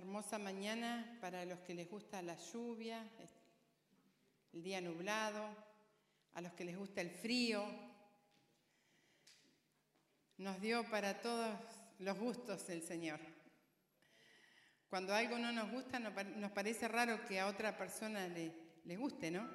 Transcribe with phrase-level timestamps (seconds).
[0.00, 3.06] hermosa mañana para los que les gusta la lluvia,
[4.54, 5.46] el día nublado,
[6.32, 7.62] a los que les gusta el frío.
[10.38, 11.54] Nos dio para todos
[11.98, 13.20] los gustos el Señor.
[14.88, 19.46] Cuando algo no nos gusta, nos parece raro que a otra persona le, guste, ¿no?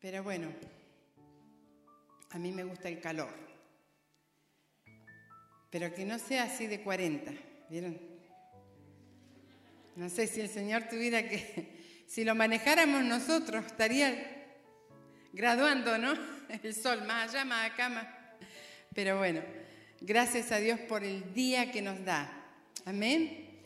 [0.00, 0.50] Pero bueno,
[2.30, 3.34] a mí me gusta el calor.
[5.68, 7.32] Pero que no sea así de 40,
[7.68, 8.15] ¿vieron?
[9.96, 14.44] No sé si el Señor tuviera que, si lo manejáramos nosotros, estaría
[15.32, 16.14] graduando, ¿no?
[16.62, 18.06] El sol, más allá, más acá, más.
[18.94, 19.42] Pero bueno,
[20.02, 22.30] gracias a Dios por el día que nos da.
[22.84, 23.62] Amén.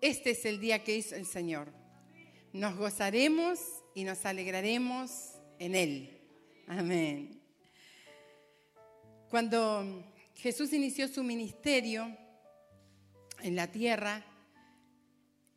[0.00, 1.72] Este es el día que hizo el Señor.
[2.52, 3.60] Nos gozaremos
[3.94, 6.20] y nos alegraremos en Él.
[6.66, 7.40] Amén.
[9.30, 12.16] Cuando Jesús inició su ministerio
[13.42, 14.24] en la tierra,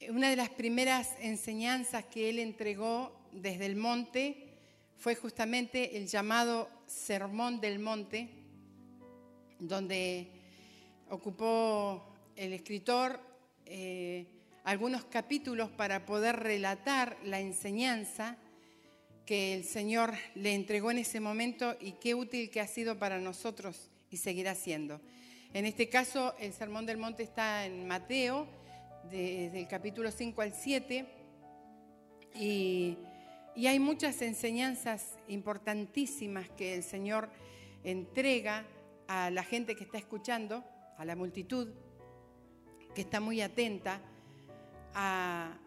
[0.09, 4.45] una de las primeras enseñanzas que Él entregó desde el monte
[4.97, 8.29] fue justamente el llamado Sermón del Monte,
[9.59, 10.27] donde
[11.09, 13.19] ocupó el escritor
[13.65, 14.25] eh,
[14.63, 18.37] algunos capítulos para poder relatar la enseñanza
[19.25, 23.19] que el Señor le entregó en ese momento y qué útil que ha sido para
[23.19, 25.01] nosotros y seguirá siendo.
[25.53, 28.47] En este caso, el Sermón del Monte está en Mateo,
[29.09, 31.05] desde el capítulo 5 al 7,
[32.35, 32.97] y,
[33.55, 37.29] y hay muchas enseñanzas importantísimas que el Señor
[37.83, 38.65] entrega
[39.07, 40.63] a la gente que está escuchando,
[40.97, 41.69] a la multitud,
[42.93, 44.01] que está muy atenta
[44.93, 45.57] a,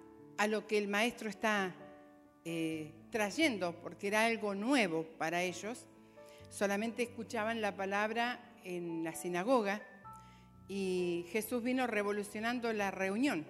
[0.49, 1.75] lo que el maestro está
[2.45, 5.87] eh, trayendo, porque era algo nuevo para ellos.
[6.51, 9.83] Solamente escuchaban la palabra en la sinagoga
[10.69, 13.47] y Jesús vino revolucionando la reunión.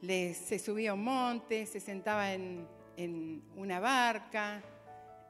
[0.00, 2.66] se subía a un monte, se sentaba en,
[3.56, 4.62] una barca,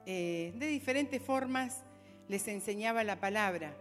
[0.05, 1.85] eh, de diferentes formas
[2.29, 3.75] les enseñaba la palabra.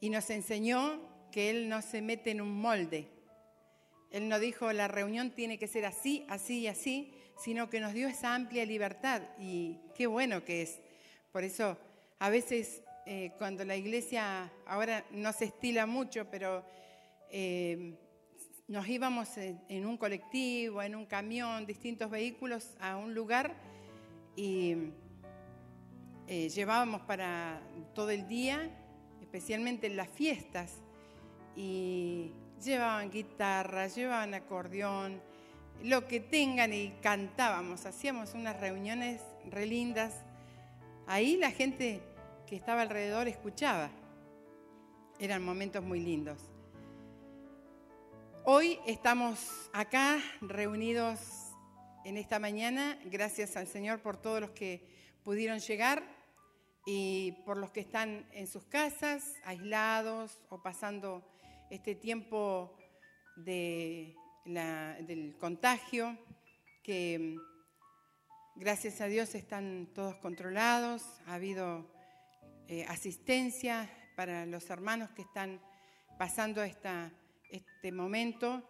[0.00, 1.00] Y nos enseñó
[1.32, 3.08] que Él no se mete en un molde,
[4.10, 7.94] él no dijo la reunión tiene que ser así, así y así, sino que nos
[7.94, 10.80] dio esa amplia libertad y qué bueno que es.
[11.32, 11.78] Por eso
[12.18, 16.64] a veces eh, cuando la iglesia ahora no se estila mucho, pero
[17.28, 17.98] eh,
[18.68, 23.56] nos íbamos en, un colectivo, en un camión, distintos vehículos a un lugar
[24.36, 24.92] y
[26.28, 27.60] eh, llevábamos para
[27.96, 28.70] todo el día,
[29.20, 30.76] especialmente en las fiestas,
[31.56, 32.30] y
[32.64, 35.20] llevaban guitarra, llevaban acordeón,
[35.82, 40.14] lo que tengan y cantábamos, hacíamos unas reuniones re lindas.
[41.08, 42.02] Ahí la gente
[42.50, 43.92] que estaba alrededor escuchaba.
[45.20, 46.40] Eran momentos muy lindos.
[48.44, 51.20] Hoy estamos acá reunidos
[52.04, 54.84] en esta mañana, gracias al Señor por todos los que
[55.22, 56.02] pudieron llegar
[56.86, 61.24] y por los que están en sus casas, aislados o pasando
[61.70, 62.76] este tiempo
[63.36, 64.16] del
[65.38, 66.18] contagio,
[66.82, 71.99] que mm, gracias a Dios están todos controlados, ha habido
[72.72, 75.60] eh, asistencia para los hermanos que están
[76.16, 78.62] pasando este momento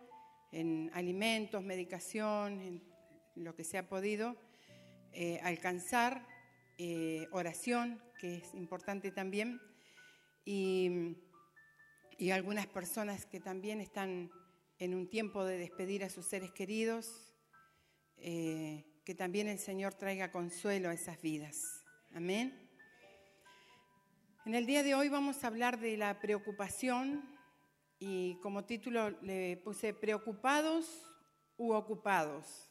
[0.52, 2.82] en alimentos, medicación,
[3.34, 4.38] lo que se ha podido
[5.12, 6.26] eh, alcanzar,
[6.78, 9.60] eh, oración, que es importante también,
[10.46, 11.14] y
[12.32, 14.30] algunas personas que también están
[14.78, 17.34] en un tiempo de despedir a sus seres queridos,
[18.16, 21.84] que también el Señor traiga consuelo a esas vidas.
[22.14, 22.59] Amén.
[24.46, 27.22] En el día de hoy vamos a hablar de la preocupación
[27.98, 30.86] y como título le puse preocupados
[31.58, 32.70] u ocupados.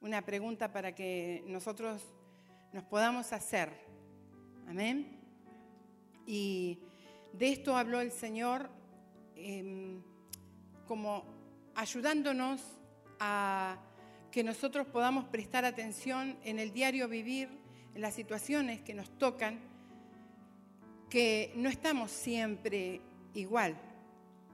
[0.00, 2.02] Una pregunta para que nosotros
[2.74, 3.70] nos podamos hacer.
[4.68, 5.18] Amén.
[6.26, 6.78] Y
[7.32, 8.68] de esto habló el Señor
[9.36, 10.02] em,
[10.86, 11.24] como
[11.74, 12.60] ayudándonos
[13.18, 13.78] a
[14.30, 17.48] que nosotros podamos prestar atención en el diario vivir,
[17.94, 19.69] en las situaciones que nos tocan,
[21.10, 23.00] que no estamos siempre
[23.34, 23.76] igual.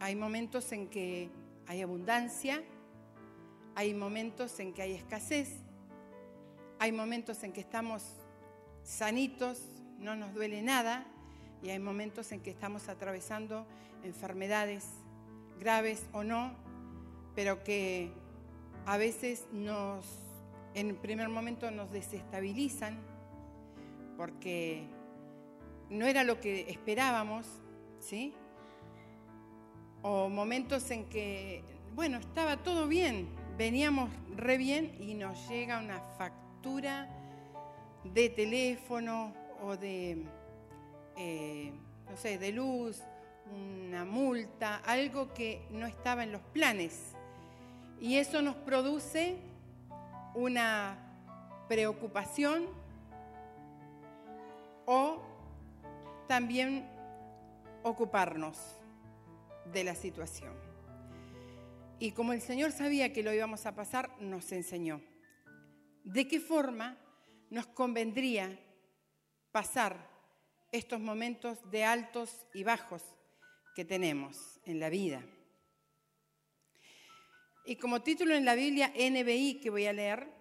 [0.00, 1.28] Hay momentos en que
[1.66, 2.62] hay abundancia,
[3.74, 5.50] hay momentos en que hay escasez,
[6.78, 8.02] hay momentos en que estamos
[8.82, 9.60] sanitos,
[9.98, 11.06] no nos duele nada,
[11.62, 13.66] y hay momentos en que estamos atravesando
[14.02, 14.86] enfermedades
[15.60, 16.54] graves o no,
[17.34, 18.12] pero que
[18.86, 20.06] a veces nos,
[20.74, 22.98] en primer momento nos desestabilizan
[24.16, 24.95] porque
[25.90, 27.46] no era lo que esperábamos,
[28.00, 28.34] ¿sí?
[30.08, 31.64] o momentos en que,
[31.96, 33.28] bueno, estaba todo bien,
[33.58, 37.08] veníamos re bien y nos llega una factura
[38.04, 40.24] de teléfono o de,
[41.16, 41.72] eh,
[42.08, 43.02] no sé, de luz,
[43.52, 47.16] una multa, algo que no estaba en los planes.
[48.00, 49.38] Y eso nos produce
[50.36, 50.98] una
[51.66, 52.66] preocupación
[54.84, 55.20] o
[56.26, 56.88] también
[57.82, 58.58] ocuparnos
[59.72, 60.52] de la situación.
[61.98, 65.00] Y como el Señor sabía que lo íbamos a pasar, nos enseñó
[66.04, 66.96] de qué forma
[67.50, 68.58] nos convendría
[69.50, 70.08] pasar
[70.72, 73.02] estos momentos de altos y bajos
[73.74, 75.24] que tenemos en la vida.
[77.64, 80.35] Y como título en la Biblia NBI que voy a leer,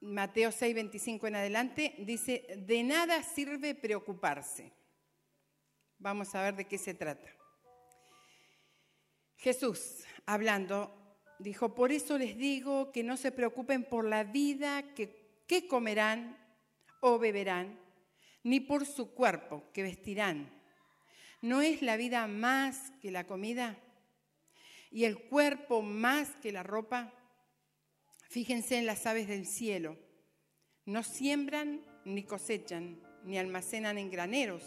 [0.00, 4.72] Mateo 6, 25 en adelante, dice, de nada sirve preocuparse.
[5.98, 7.28] Vamos a ver de qué se trata.
[9.36, 10.90] Jesús, hablando,
[11.38, 16.38] dijo, por eso les digo que no se preocupen por la vida que, que comerán
[17.00, 17.78] o beberán,
[18.42, 20.50] ni por su cuerpo que vestirán.
[21.42, 23.78] ¿No es la vida más que la comida
[24.90, 27.12] y el cuerpo más que la ropa?
[28.30, 29.98] Fíjense en las aves del cielo.
[30.86, 34.62] No siembran ni cosechan, ni almacenan en graneros.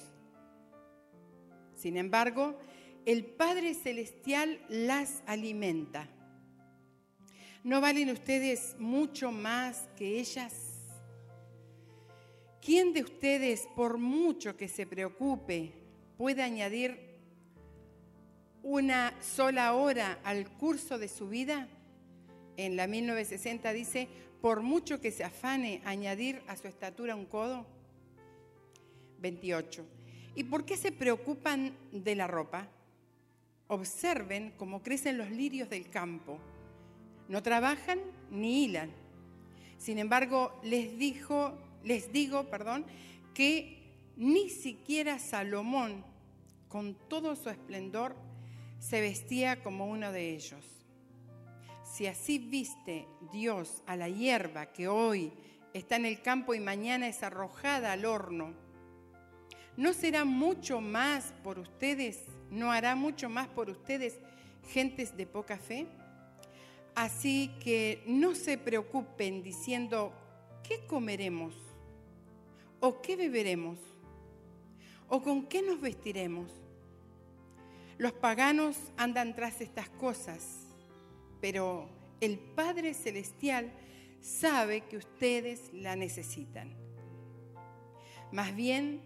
[1.74, 2.60] Sin embargo,
[3.06, 6.10] el Padre Celestial las alimenta.
[7.64, 10.54] ¿No valen ustedes mucho más que ellas?
[12.62, 15.72] ¿Quién de ustedes, por mucho que se preocupe,
[16.18, 17.00] puede añadir
[18.62, 21.70] una sola hora al curso de su vida?
[22.58, 24.08] En la 1960 dice,
[24.42, 27.66] por mucho que se afane añadir a su estatura un codo.
[29.20, 29.86] 28.
[30.36, 32.68] ¿Y por qué se preocupan de la ropa?
[33.68, 36.40] Observen cómo crecen los lirios del campo.
[37.30, 38.92] No trabajan ni hilan.
[39.78, 42.86] Sin embargo, les dijo, les digo, perdón,
[43.34, 43.84] que
[44.18, 46.04] ni siquiera Salomón,
[46.68, 48.16] con todo su esplendor,
[48.80, 50.83] se vestía como uno de ellos.
[51.94, 55.32] Si así viste Dios a la hierba que hoy
[55.76, 58.56] está en el campo y mañana es arrojada al horno,
[59.78, 64.18] ¿no será mucho más por ustedes, no hará mucho más por ustedes
[64.70, 65.86] gentes de poca fe?
[66.96, 70.14] Así que no se preocupen diciendo,
[70.68, 71.54] ¿qué comeremos?
[72.80, 73.78] ¿O qué beberemos?
[75.10, 76.50] ¿O con qué nos vestiremos?
[78.00, 80.63] Los paganos andan tras estas cosas
[81.44, 81.90] pero
[82.22, 83.70] el Padre Celestial
[84.22, 86.74] sabe que ustedes la necesitan.
[88.32, 89.02] Más bien,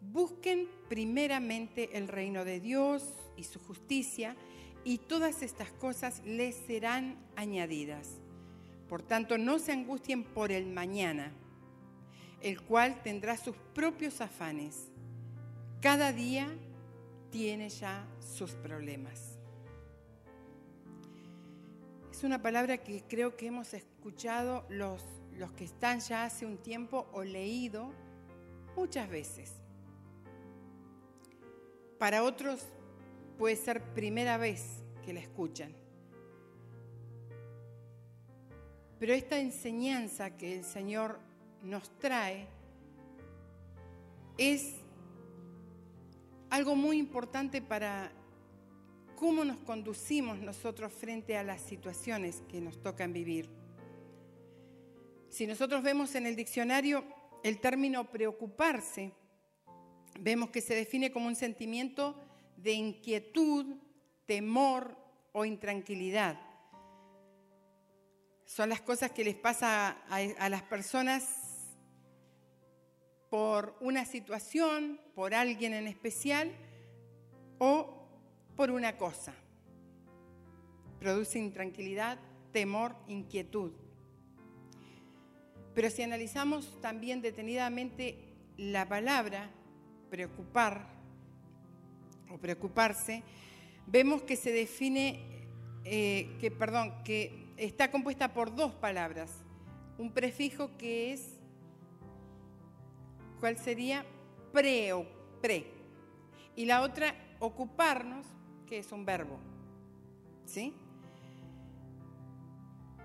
[0.00, 4.36] busquen primeramente el reino de Dios y su justicia,
[4.84, 8.08] y todas estas cosas les serán añadidas.
[8.88, 11.30] Por tanto, no se angustien por el mañana,
[12.40, 14.88] el cual tendrá sus propios afanes.
[15.82, 16.48] Cada día
[17.30, 19.35] tiene ya sus problemas.
[22.26, 25.00] Una palabra que creo que hemos escuchado los,
[25.36, 27.92] los que están ya hace un tiempo o leído
[28.74, 29.52] muchas veces.
[32.00, 32.66] Para otros
[33.38, 35.72] puede ser primera vez que la escuchan.
[38.98, 41.20] Pero esta enseñanza que el Señor
[41.62, 42.48] nos trae
[44.36, 44.74] es
[46.50, 48.10] algo muy importante para
[49.16, 53.48] cómo nos conducimos nosotros frente a las situaciones que nos tocan vivir.
[55.30, 57.04] Si nosotros vemos en el diccionario
[57.42, 59.12] el término preocuparse,
[60.20, 62.14] vemos que se define como un sentimiento
[62.56, 63.76] de inquietud,
[64.26, 64.96] temor
[65.32, 66.40] o intranquilidad.
[68.44, 71.74] Son las cosas que les pasa a, las personas
[73.28, 76.52] por una situación, por alguien en especial
[77.58, 78.05] o
[78.56, 79.34] por una cosa.
[80.98, 82.18] Produce intranquilidad,
[82.52, 83.72] temor, inquietud.
[85.74, 88.18] Pero si analizamos también detenidamente
[88.56, 89.50] la palabra
[90.08, 90.88] preocupar
[92.30, 93.22] o preocuparse,
[93.86, 95.20] vemos que se define,
[95.84, 99.30] eh, que, perdón, que está compuesta por dos palabras.
[99.98, 101.38] Un prefijo que es,
[103.38, 104.04] ¿cuál sería?
[104.52, 105.06] Pre o
[105.42, 105.66] pre.
[106.54, 108.26] Y la otra, ocuparnos,
[108.66, 109.38] que es un verbo.
[110.44, 110.74] ¿Sí?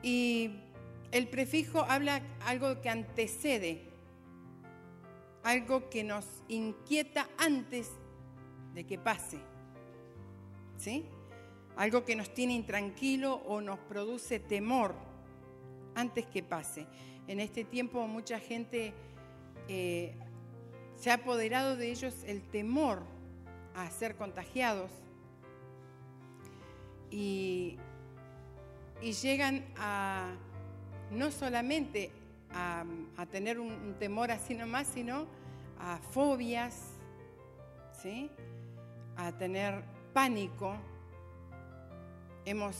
[0.03, 0.51] Y
[1.11, 3.81] el prefijo habla algo que antecede,
[5.43, 7.91] algo que nos inquieta antes
[8.73, 9.39] de que pase.
[10.77, 11.05] ¿sí?
[11.77, 14.95] Algo que nos tiene intranquilo o nos produce temor
[15.95, 16.87] antes que pase.
[17.27, 18.93] En este tiempo mucha gente
[19.67, 20.15] eh,
[20.95, 23.03] se ha apoderado de ellos el temor
[23.75, 24.91] a ser contagiados
[27.11, 27.77] y,
[29.21, 30.33] llegan a
[31.11, 32.11] no solamente
[32.53, 32.85] a,
[33.31, 35.27] tener un, temor así nomás, sino
[35.79, 36.99] a fobias,
[38.01, 38.31] ¿sí?
[39.17, 40.75] a tener pánico.
[42.45, 42.77] Hemos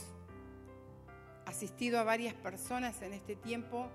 [1.46, 3.88] asistido a varias personas en este tiempo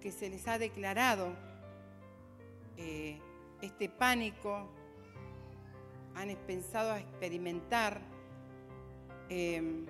[0.00, 1.32] que se les ha declarado
[2.76, 3.18] eh,
[3.60, 4.68] este pánico,
[6.14, 8.00] han pensado a experimentar.
[9.28, 9.86] Em,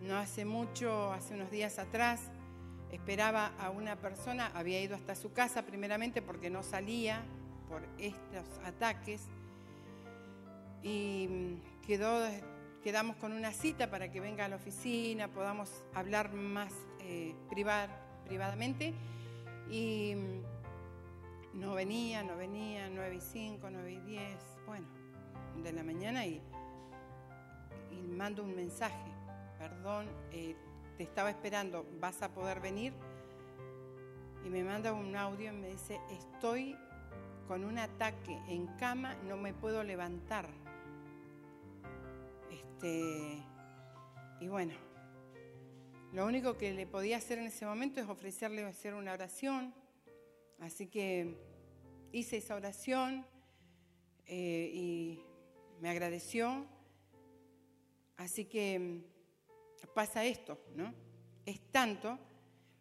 [0.00, 2.20] no hace mucho, hace unos días atrás,
[2.90, 7.22] esperaba a una persona, había ido hasta su casa primeramente porque no salía
[7.68, 9.22] por estos ataques
[10.82, 11.86] y mm,
[12.82, 18.94] quedamos con una cita para que venga a la oficina, podamos hablar más eh, privadamente
[19.70, 24.22] y mm, no venía, no venía, 9 y 5, 9 y 10,
[24.66, 24.86] bueno,
[25.62, 26.40] de la mañana y
[27.98, 29.10] mando un mensaje,
[29.58, 30.56] perdón, eh,
[30.96, 32.92] te estaba esperando, ¿vas a poder venir?
[34.44, 36.76] Y me manda un audio y me dice, estoy
[37.46, 40.48] con un ataque en cama, no me puedo levantar.
[42.50, 43.42] Este,
[44.40, 44.74] y bueno,
[46.12, 49.74] lo único que le podía hacer en ese momento es ofrecerle hacer una oración.
[50.60, 51.36] Así que
[52.12, 53.26] hice esa oración
[54.26, 55.22] eh, y
[55.80, 56.66] me agradeció.
[58.18, 60.94] Así que mm, pasa esto, ¿no?
[61.46, 62.18] Es tanto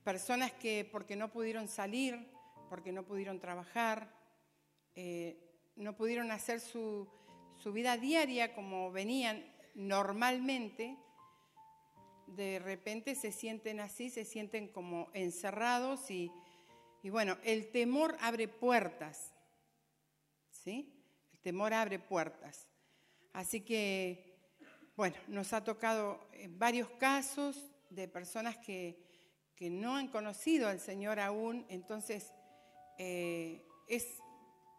[0.04, 2.28] personas que porque no pudieron salir,
[2.70, 4.14] porque no pudieron trabajar,
[4.96, 5.38] eh,
[5.76, 7.08] no pudieron hacer su,
[7.58, 9.44] su vida diaria como venían
[9.76, 10.98] normalmente,
[12.28, 16.32] de repente se sienten así, se sienten como encerrados y,
[17.04, 19.34] bueno, el temor abre puertas,
[20.50, 20.94] ¿sí?
[21.32, 22.68] El temor abre puertas.
[23.34, 24.27] Así que,
[24.98, 26.20] bueno, nos ha tocado
[26.58, 29.06] varios casos de personas que,
[29.60, 32.32] no han conocido al Señor aún, entonces
[32.98, 34.20] eh, es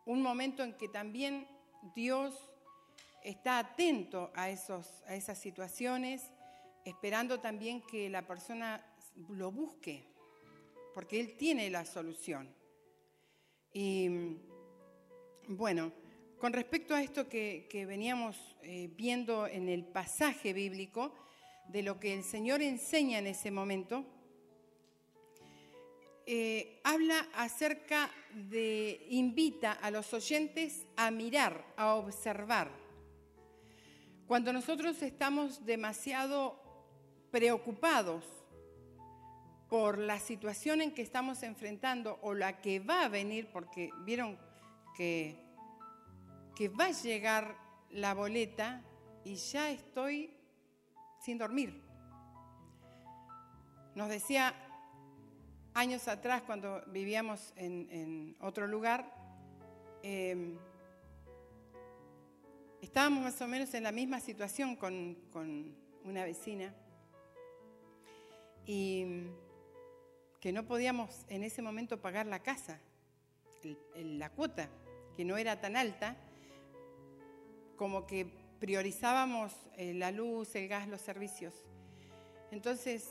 [0.07, 1.49] un momento en que también
[1.95, 2.35] Dios
[3.25, 6.31] está atento a, esos, a esas situaciones
[6.85, 8.85] esperando también que la persona
[9.31, 10.05] lo busque,
[10.95, 12.49] porque Él tiene la solución.
[13.73, 14.09] Y
[15.49, 15.93] bueno,
[16.39, 21.13] con respecto a esto que, veníamos eh, viendo en el pasaje bíblico,
[21.69, 24.05] de lo que el Señor enseña en ese momento,
[26.27, 32.71] eh, habla acerca de, invita a los oyentes a mirar, a observar.
[34.27, 36.63] Cuando nosotros estamos demasiado
[37.31, 38.25] preocupados
[39.69, 44.39] por la situación en que estamos enfrentando o la que va a venir, porque vieron
[44.97, 45.48] que,
[46.59, 47.57] que va a llegar
[47.91, 48.83] la boleta
[49.23, 50.35] y ya estoy
[51.21, 51.81] sin dormir.
[53.95, 54.53] Nos decía
[55.73, 59.09] años atrás, cuando vivíamos en, otro lugar,
[60.03, 60.59] em,
[62.83, 66.75] estábamos más o menos en la misma situación con, con una vecina
[68.67, 69.29] y
[70.41, 72.81] que no podíamos en ese momento pagar la casa,
[73.95, 74.69] la cuota,
[75.17, 76.17] que no era tan alta,
[77.79, 78.27] como que
[78.61, 81.55] priorizábamos eh, la luz, el gas, los servicios.
[82.51, 83.09] Entonces,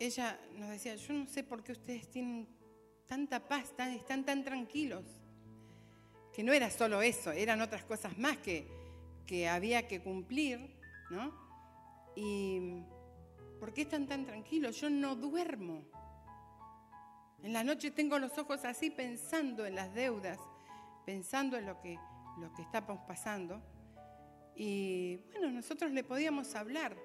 [0.00, 2.48] ella nos decía, yo no sé por qué ustedes tienen
[3.06, 5.04] tanta paz, están tan tranquilos,
[6.34, 8.66] que no era solo eso, eran otras cosas más que,
[9.24, 10.58] que había que cumplir,
[11.10, 11.32] ¿no?
[12.16, 12.82] Y
[13.60, 14.80] ¿Por qué están tan tranquilos?
[14.80, 15.82] Yo no duermo.
[17.42, 20.38] En la noche tengo los ojos así pensando en las deudas,
[21.04, 21.98] pensando en lo que,
[22.40, 23.60] lo que estamos pasando.
[24.54, 26.96] Y bueno, nosotros le podíamos hablar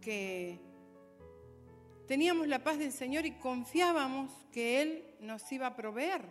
[0.00, 0.60] que
[2.06, 6.22] teníamos la paz del Señor y confiábamos que Él nos iba a proveer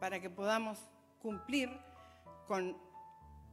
[0.00, 0.78] para que podamos
[1.20, 1.70] cumplir
[2.46, 2.76] con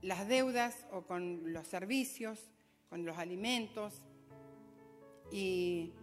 [0.02, 2.52] las deudas o con los servicios,
[2.90, 4.06] con los alimentos,
[5.32, 5.94] y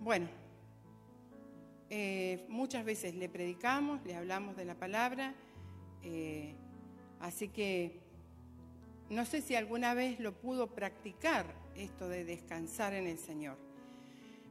[0.00, 0.28] bueno,
[1.88, 5.32] eh, muchas veces le predicamos, le hablamos de la palabra,
[6.04, 6.54] eh,
[7.20, 8.00] así que
[9.10, 13.56] no sé si alguna vez lo pudo practicar esto de descansar en el Señor.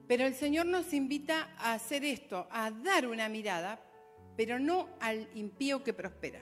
[0.07, 3.79] Pero el Señor nos invita a hacer esto, a dar una mirada,
[4.35, 6.41] pero no al impío que prospera.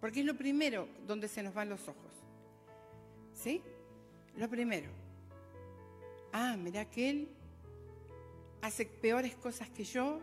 [0.00, 2.12] Porque es lo primero donde se nos van los ojos.
[3.34, 3.62] ¿Sí?
[4.36, 4.90] Lo primero.
[6.32, 7.28] Ah, mira que él
[8.62, 10.20] hace peores cosas que yo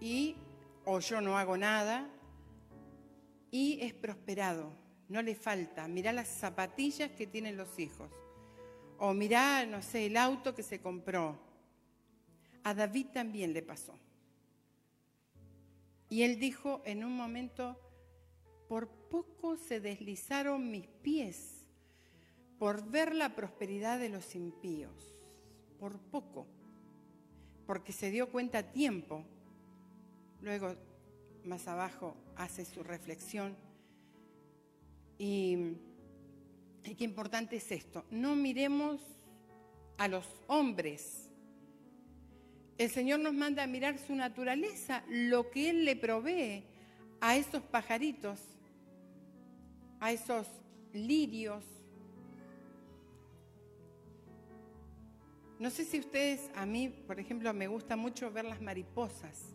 [0.00, 0.36] y
[0.84, 2.08] o yo no hago nada
[3.50, 4.72] y es prosperado,
[5.08, 5.86] no le falta.
[5.88, 8.10] Mirá las zapatillas que tienen los hijos
[9.04, 11.36] o mirá, no sé, el auto que se compró.
[12.62, 13.98] A David también le pasó.
[16.08, 17.76] Y él dijo en un momento,
[18.68, 21.66] por poco se deslizaron mis pies
[22.60, 24.94] por ver la prosperidad de los impíos,
[25.80, 26.46] por poco,
[27.66, 29.24] porque se dio cuenta a tiempo.
[30.42, 30.74] Luego,
[31.44, 33.56] más abajo, hace su reflexión.
[35.18, 35.76] Y,
[36.82, 39.00] qué importante es esto, no miremos
[39.96, 41.32] a los hombres
[42.78, 46.64] el Señor nos manda a mirar su naturaleza, lo que Él le provee
[47.20, 48.40] a esos pajaritos,
[50.00, 50.48] a esos
[50.92, 51.62] lirios.
[55.60, 59.54] No sé si ustedes, a mí, por ejemplo, me gusta mucho ver las mariposas.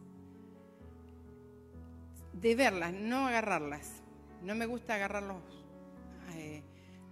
[2.41, 4.03] De verlas, no agarrarlas.
[4.43, 5.41] No me gusta agarrar los
[6.35, 6.61] eh,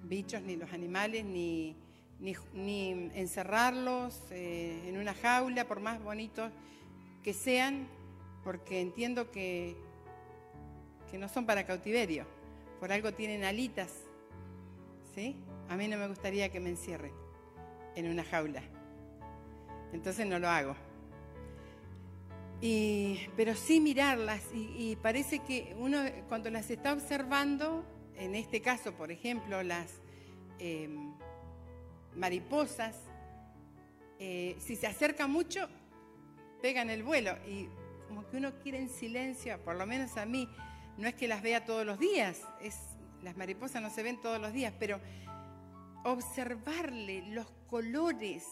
[0.03, 1.75] bichos, ni los animales, ni,
[2.19, 6.51] ni, encerrarlos eh, en una jaula, por más bonitos
[7.23, 7.87] que sean,
[8.43, 9.75] porque entiendo que,
[11.09, 12.27] que no son para cautiverio,
[12.79, 13.91] por algo tienen alitas,
[15.15, 15.35] ¿sí?
[15.69, 17.13] A mí no me gustaría que me encierren
[17.95, 18.61] en una jaula,
[19.91, 20.75] entonces no lo hago.
[23.35, 27.85] Pero sí mirarlas y, parece que uno cuando las está observando,
[28.15, 30.01] en este caso, por ejemplo, las...
[30.59, 31.13] Em,
[32.15, 32.95] mariposas,
[34.19, 35.67] eh, si se acerca mucho,
[36.61, 37.37] pegan el vuelo.
[37.47, 37.69] Y
[38.07, 40.49] como que uno quiere en silencio, por lo menos a mí,
[40.97, 42.77] no es que las vea todos los días, es,
[43.21, 44.99] las mariposas no se ven todos los días, pero
[46.03, 48.45] observarle los colores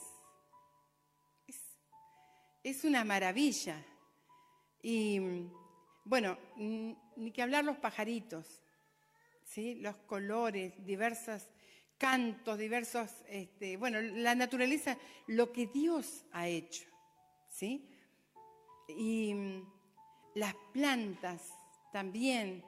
[2.63, 3.83] es, una maravilla.
[4.83, 5.47] Y
[6.03, 8.61] bueno, ni que hablar los pajaritos,
[9.45, 9.75] ¿sí?
[9.75, 11.49] los colores, diversas
[11.97, 16.83] cantos, diversos, este, bueno, la naturaleza, lo que Dios ha hecho,
[17.47, 17.87] ¿sí?
[18.89, 19.61] Y mm,
[20.35, 21.49] las plantas
[21.93, 22.61] también,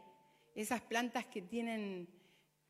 [0.56, 2.08] esas plantas que tienen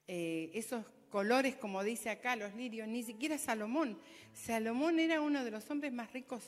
[0.08, 4.00] eh, esos colores, como dice acá, los lirios, ni siquiera Salomón.
[4.34, 6.44] Salomón era uno de los hombres más ricos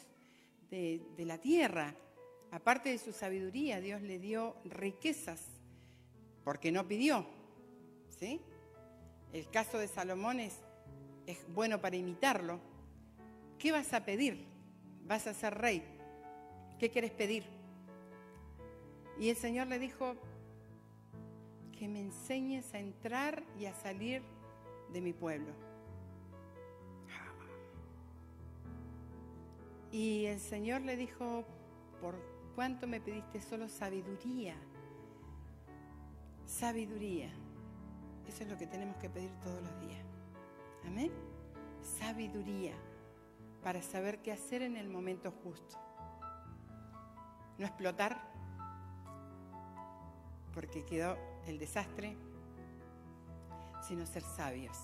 [0.71, 1.95] de la tierra.
[2.51, 5.41] Aparte de su sabiduría, Dios le dio riquezas,
[6.43, 7.25] porque no pidió,
[8.17, 8.41] ¿sí?
[9.33, 10.57] el caso de Salomón es,
[11.49, 12.59] bueno para imitarlo.
[13.59, 14.45] ¿Qué vas a pedir?
[15.05, 15.83] Vas a ser rey.
[16.79, 17.43] ¿Qué quieres pedir?
[19.19, 20.15] Y el Señor le dijo,
[21.77, 24.23] que me enseñes a entrar y a salir
[24.91, 25.51] de mi pueblo.
[29.91, 31.45] Y el Señor le dijo,
[32.01, 32.15] ¿por
[32.57, 34.55] cuánto me pediste solo sabiduría?
[36.47, 37.29] Sabiduría.
[38.27, 40.03] Eso es lo que tenemos que pedir todos los días.
[40.83, 41.11] Amén.
[41.99, 42.73] Sabiduría
[43.61, 45.77] para saber qué hacer en el momento justo.
[47.59, 48.27] No explotar,
[50.51, 51.15] porque quedó
[51.45, 52.17] el desastre,
[53.87, 54.79] sino ser sabios.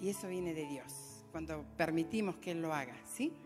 [0.00, 3.36] Y eso viene de Dios, cuando permitimos que Él lo haga, ¿sí?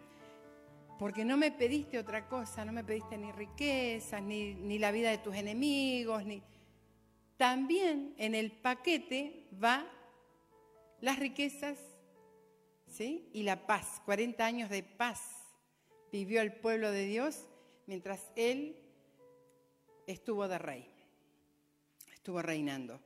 [1.01, 5.09] Porque no me pediste otra cosa, no me pediste ni riquezas, ni, ni la vida
[5.09, 6.43] de tus enemigos, ni
[7.39, 9.91] también en el paquete va
[11.01, 11.79] las riquezas
[12.87, 13.31] ¿sí?
[13.33, 14.03] y la paz.
[14.05, 15.23] 40 años de paz
[16.13, 17.49] vivió el pueblo de Dios
[17.87, 18.77] mientras él
[20.07, 20.87] estuvo de rey,
[22.13, 23.01] estuvo reinando.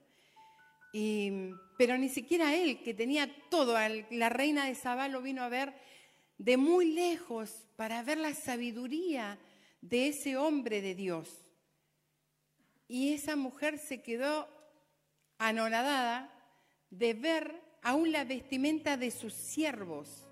[1.78, 3.76] pero ni siquiera él, que tenía todo,
[4.10, 5.93] la reina de Sabá lo vino a ver
[6.38, 9.38] de muy lejos para ver la sabiduría
[9.80, 11.46] de ese hombre de Dios.
[12.88, 14.48] Y esa mujer se quedó
[15.38, 16.30] anonadada
[16.90, 20.26] de ver aún la vestimenta de sus siervos,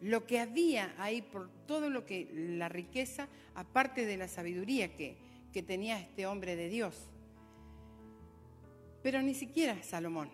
[0.00, 5.16] lo que había ahí por todo lo que la riqueza, aparte de la sabiduría que,
[5.52, 6.94] que tenía este hombre de Dios.
[9.02, 10.30] Pero ni siquiera Salomón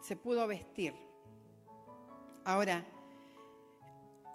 [0.00, 0.94] se pudo vestir.
[2.48, 2.82] Ahora,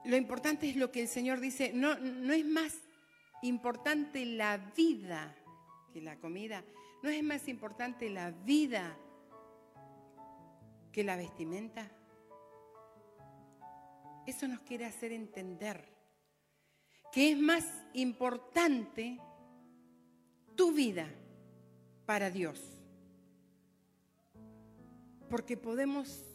[0.06, 2.78] lo importante es lo que el Señor dice, no, no es más
[3.41, 5.36] importante la vida
[5.91, 6.63] que la comida?
[7.02, 8.95] ¿No es más importante la vida
[10.91, 11.89] que la vestimenta?
[14.28, 15.84] Eso nos quiere hacer entender
[17.12, 19.17] que es más importante
[20.56, 21.08] tu vida
[22.06, 22.62] para Dios.
[25.32, 26.33] Porque podemos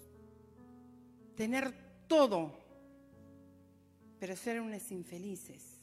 [1.39, 1.73] tener
[2.09, 2.51] todo,
[4.19, 5.79] pero ser unos infelices.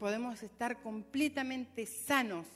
[0.00, 2.48] Podemos estar completamente sanos,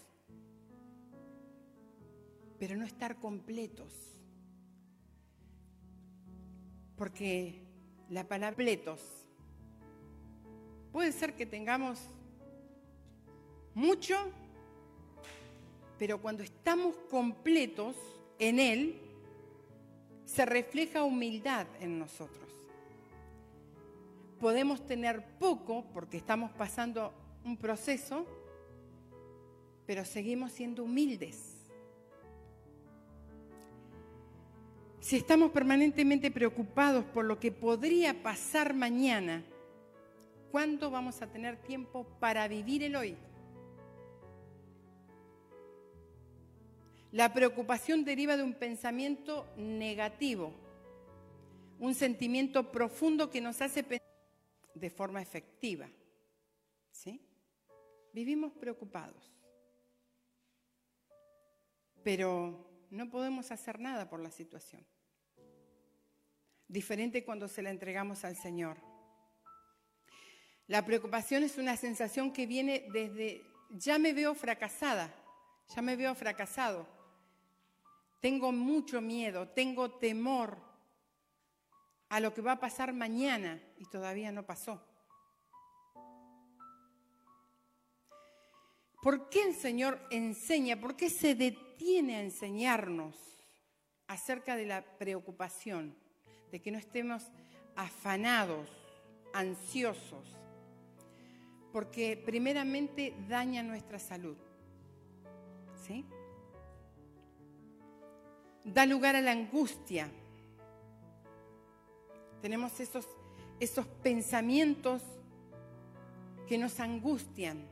[2.58, 3.92] pero no estar completos.
[6.96, 7.62] Porque
[8.10, 9.00] la palabra completos
[10.90, 12.00] puede ser que tengamos
[13.74, 14.16] mucho,
[16.00, 17.94] pero cuando estamos completos
[18.40, 19.03] en Él,
[20.24, 22.50] se refleja humildad en nosotros.
[24.40, 27.12] Podemos tener poco porque estamos pasando
[27.44, 28.26] un proceso,
[29.86, 31.54] pero seguimos siendo humildes.
[35.00, 39.44] Si estamos permanentemente preocupados por lo que podría pasar mañana,
[40.50, 43.16] ¿cuándo vamos a tener tiempo para vivir el hoy?
[47.14, 50.52] La preocupación deriva de un pensamiento negativo,
[51.78, 54.10] un sentimiento profundo que nos hace pensar
[54.74, 55.88] de forma efectiva.
[56.90, 57.24] ¿Sí?
[58.12, 59.32] Vivimos preocupados,
[62.02, 64.84] pero no podemos hacer nada por la situación.
[66.66, 68.76] Diferente cuando se la entregamos al Señor.
[70.66, 75.14] La preocupación es una sensación que viene desde, ya me veo fracasada,
[75.76, 76.93] ya me veo fracasado.
[78.24, 80.56] Tengo mucho miedo, tengo temor
[82.08, 84.82] a lo que va a pasar mañana y todavía no pasó.
[89.02, 90.80] ¿Por qué el Señor enseña?
[90.80, 93.14] ¿Por qué se detiene a enseñarnos
[94.06, 95.94] acerca de la preocupación?
[96.50, 97.30] De que no estemos
[97.76, 98.70] afanados,
[99.34, 100.26] ansiosos,
[101.74, 104.38] porque primeramente daña nuestra salud.
[105.86, 106.06] ¿Sí?
[108.64, 110.10] Da lugar a la angustia.
[112.40, 113.06] Tenemos esos,
[113.60, 115.02] esos pensamientos
[116.48, 117.66] que nos angustian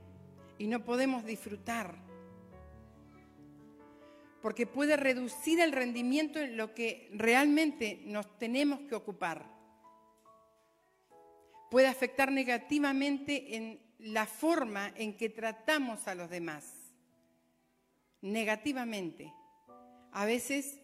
[0.59, 1.97] y no podemos disfrutar.
[4.41, 9.47] Porque puede reducir el rendimiento en lo que realmente nos tenemos que ocupar.
[11.71, 16.93] Puede afectar negativamente en la forma en que tratamos a los demás.
[18.21, 19.33] Negativamente.
[20.13, 20.82] A veces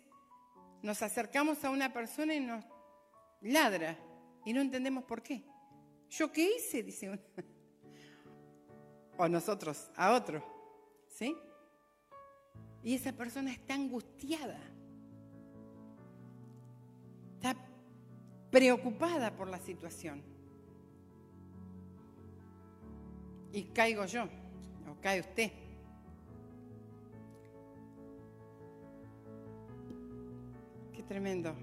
[0.83, 2.64] nos acercamos a una persona y nos
[3.41, 3.97] ladra
[4.45, 5.45] y no entendemos por qué.
[6.11, 6.83] ¿Yo qué hice?
[6.83, 7.21] Dice uno
[9.19, 10.43] o nosotros a otro.
[11.09, 11.37] ¿Sí?
[12.83, 14.61] Y esa persona está angustiada.
[17.35, 17.57] Está
[18.51, 20.23] preocupada por la situación.
[23.53, 25.51] Y caigo yo, o cae usted.
[31.09, 31.55] Tremendo.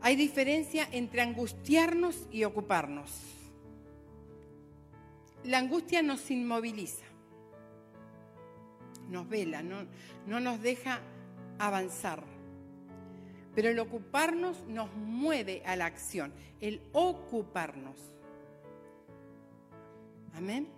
[0.00, 3.10] Hay diferencia entre angustiarnos y ocuparnos.
[5.44, 7.04] La angustia nos inmoviliza,
[9.08, 9.86] nos vela, no,
[10.26, 11.00] no nos deja
[11.58, 12.22] avanzar.
[13.54, 17.96] Pero el ocuparnos nos mueve a la acción, el ocuparnos.
[20.34, 20.77] Amén.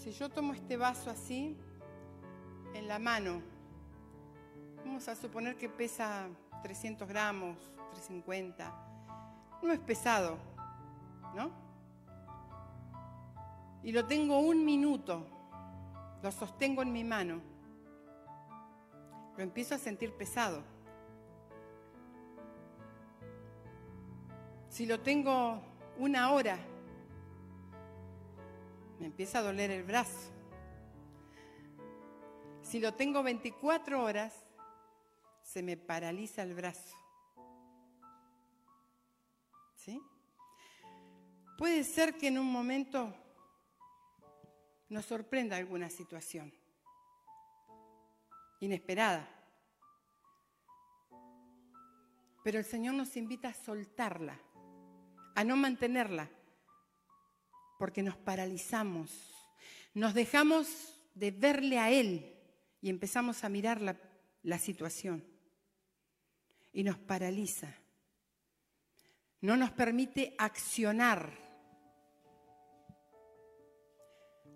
[0.00, 1.54] Si yo tomo este vaso así,
[2.72, 3.42] en la mano,
[4.78, 6.26] vamos a suponer que pesa
[6.62, 7.58] 300 gramos,
[7.90, 8.72] 350
[9.62, 10.38] no es pesado,
[11.34, 11.50] ¿no?
[13.82, 15.22] Y lo tengo un minuto,
[16.22, 17.42] lo sostengo en mi mano,
[19.36, 20.62] lo empiezo a sentir pesado.
[24.70, 25.60] Si lo tengo
[25.98, 26.56] una hora,
[29.00, 30.30] me empieza a doler el brazo.
[32.62, 34.32] Si lo tengo 24 horas,
[35.42, 36.94] se me paraliza el brazo.
[39.74, 40.00] ¿Sí?
[41.56, 43.12] Puede ser que en un momento
[44.90, 46.52] nos sorprenda alguna situación
[48.60, 49.26] inesperada.
[52.44, 54.38] Pero el Señor nos invita a soltarla,
[55.34, 56.28] a no mantenerla,
[57.80, 59.10] porque nos paralizamos,
[59.94, 62.36] nos dejamos de verle a Él
[62.82, 65.24] y empezamos a mirar la, situación
[66.74, 67.74] y nos paraliza
[69.40, 71.32] no nos permite accionar.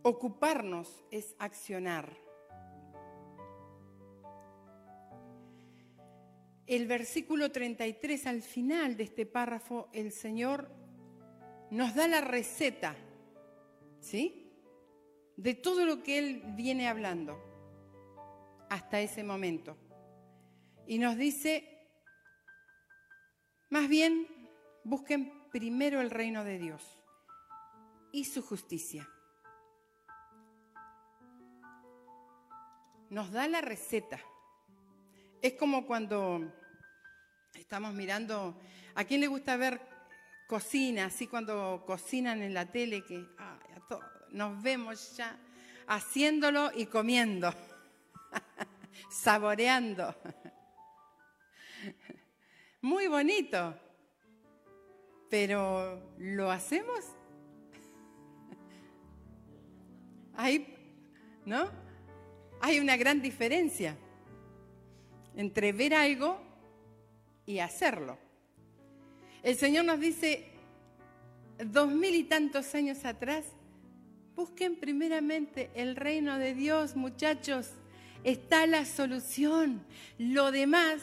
[0.03, 2.23] Ocuparnos es accionar.
[6.67, 10.71] el versículo 33 al final de este párrafo, el Señor
[11.71, 12.97] nos da la receta,
[14.05, 14.53] ¿sí?
[15.37, 17.43] De todo lo que Él viene hablando
[18.69, 19.77] hasta ese momento.
[20.87, 21.89] Y nos dice,
[23.71, 24.29] más bien,
[24.85, 26.83] busquen primero el reino de Dios
[28.13, 29.09] y su justicia.
[33.09, 34.21] Nos da la receta.
[35.41, 36.53] Es como cuando
[37.55, 38.61] estamos mirando,
[38.95, 39.94] ¿a quién le gusta ver
[40.47, 41.07] cocina?
[41.07, 43.27] Así cuando cocinan en la tele, que
[44.31, 45.39] nos vemos ya
[45.87, 47.53] haciéndolo y comiendo,
[49.11, 50.15] saboreando.
[52.83, 53.75] Muy bonito,
[55.31, 57.05] pero ¿lo hacemos?
[60.35, 60.75] Ahí,
[61.45, 61.71] ¿no?
[62.61, 63.97] Hay una gran diferencia
[65.37, 66.41] entre ver algo
[67.47, 68.19] y hacerlo.
[69.45, 70.47] El Señor nos dice,
[71.59, 73.45] dos mil y tantos años atrás,
[74.35, 77.73] busquen primeramente el reino de Dios, muchachos,
[78.25, 79.85] está la solución.
[80.17, 81.03] Lo demás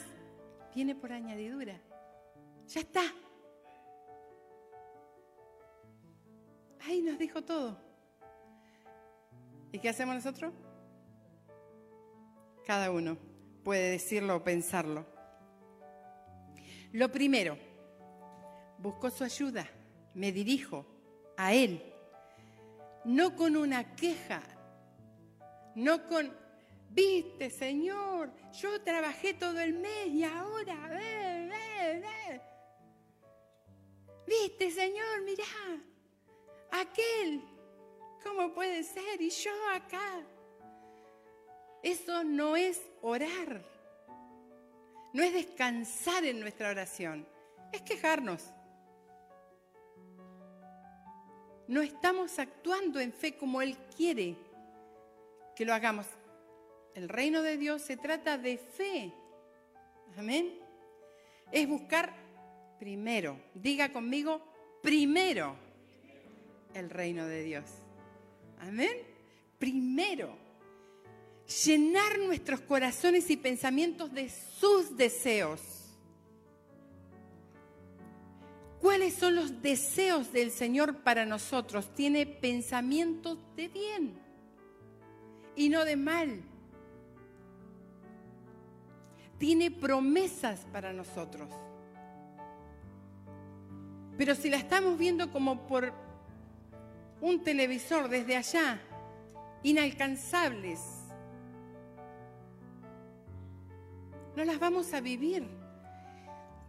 [0.74, 1.80] viene por añadidura.
[2.66, 3.04] Ya está.
[6.80, 7.78] Ahí nos dijo todo.
[9.70, 10.52] ¿Y qué hacemos nosotros?
[12.66, 13.16] Cada uno
[13.62, 15.06] puede decirlo o pensarlo.
[16.90, 17.56] Lo primero,
[18.82, 19.66] busco su ayuda,
[20.14, 20.84] me dirijo
[21.36, 21.80] a Él,
[23.04, 24.42] no con una queja,
[25.76, 26.36] no con,
[26.90, 32.40] viste Señor, yo trabajé todo el mes y ahora, ve, ve, ve.
[34.26, 35.44] viste Señor, mirá,
[36.72, 37.40] aquel,
[38.24, 39.20] ¿cómo puede ser?
[39.20, 40.26] Y yo acá.
[41.82, 43.64] Eso no es orar.
[45.12, 47.26] No es descansar en nuestra oración.
[47.72, 48.52] Es quejarnos.
[51.68, 54.36] No estamos actuando en fe como Él quiere
[55.54, 56.06] que lo hagamos.
[56.94, 59.12] El reino de Dios se trata de fe.
[60.16, 60.58] Amén.
[61.50, 62.14] Es buscar
[62.78, 64.42] primero, diga conmigo,
[64.82, 65.54] primero
[66.74, 67.64] el reino de Dios.
[68.60, 68.96] Amén.
[69.58, 70.36] Primero
[71.64, 75.81] llenar nuestros corazones y pensamientos de sus deseos.
[78.82, 81.94] ¿Cuáles son los deseos del Señor para nosotros?
[81.94, 84.18] Tiene pensamientos de bien
[85.54, 86.42] y no de mal.
[89.38, 91.48] Tiene promesas para nosotros.
[94.18, 95.92] Pero si la estamos viendo como por
[97.20, 98.80] un televisor desde allá,
[99.62, 100.80] inalcanzables,
[104.34, 105.61] no las vamos a vivir.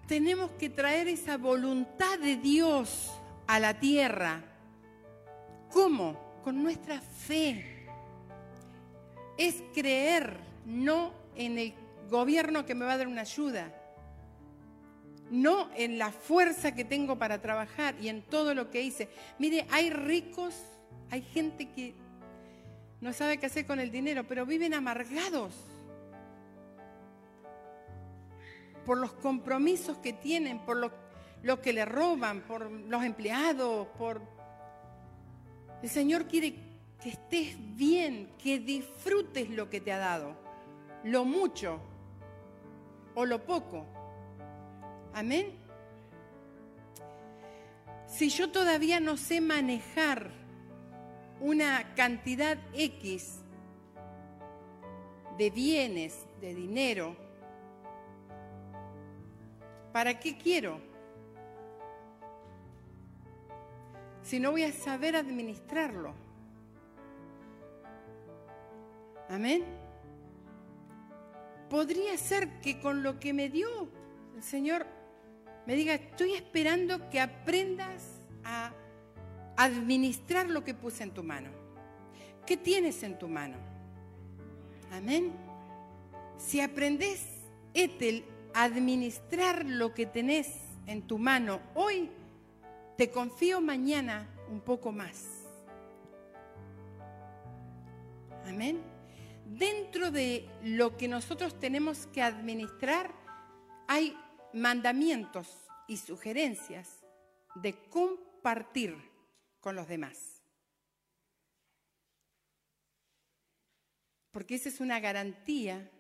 [0.07, 3.11] Tenemos que traer esa voluntad de Dios
[3.47, 4.41] a la tierra.
[5.71, 6.41] ¿Cómo?
[6.43, 7.87] Con nuestra fe.
[9.37, 11.73] Es creer, no en el
[12.09, 13.73] gobierno que me va a dar una ayuda,
[15.31, 19.09] no en la fuerza que tengo para trabajar y en todo lo que hice.
[19.39, 20.53] Mire, hay ricos,
[21.09, 21.95] hay gente que
[23.01, 25.53] no sabe qué hacer con el dinero, pero viven amargados
[28.85, 30.77] por los compromisos que tienen, por
[31.41, 34.21] lo, que le roban, por los empleados, por...
[35.81, 36.55] El Señor quiere
[37.01, 40.35] que estés bien, que disfrutes lo que te ha dado,
[41.03, 41.79] lo mucho
[43.15, 43.85] o lo poco.
[45.13, 45.59] Amén.
[48.07, 50.31] Si yo todavía no sé manejar
[51.41, 53.41] una cantidad X
[55.37, 57.22] de bienes, de dinero,
[59.93, 60.81] ¿Para qué quiero?
[64.23, 66.13] Si no voy a saber administrarlo.
[69.29, 69.63] Amén.
[71.69, 73.87] Podría ser que con lo que me dio
[74.35, 74.85] el Señor
[75.65, 78.03] me diga, estoy esperando que aprendas
[78.43, 78.73] a
[79.55, 81.49] administrar lo que puse en tu mano.
[82.45, 83.57] ¿Qué tienes en tu mano?
[84.91, 85.31] Amén.
[86.37, 87.25] Si aprendes,
[87.73, 90.49] Etel, administrar lo que tenés
[90.85, 92.09] en tu mano hoy,
[92.97, 95.25] te confío mañana un poco más.
[98.45, 98.81] Amén.
[99.45, 103.13] Dentro de lo que nosotros tenemos que administrar
[103.87, 104.15] hay
[104.53, 105.47] mandamientos
[105.87, 107.03] y sugerencias
[107.55, 108.95] de compartir
[109.59, 110.41] con los demás.
[114.31, 115.91] Porque esa es una garantía